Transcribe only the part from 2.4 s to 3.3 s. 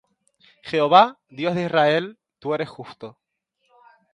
eres justo: